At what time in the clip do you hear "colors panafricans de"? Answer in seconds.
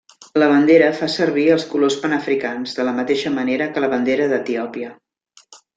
1.75-2.89